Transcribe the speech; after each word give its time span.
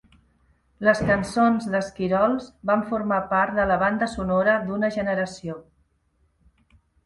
Les 0.87 1.01
cançons 1.09 1.67
d'Esquirols 1.73 2.49
van 2.71 2.83
formar 2.93 3.21
part 3.35 3.61
de 3.61 3.69
la 3.75 3.79
banda 3.87 4.11
sonora 4.17 4.59
d'una 4.67 4.93
generació. 4.99 5.63